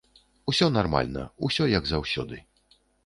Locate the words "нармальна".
0.77-1.25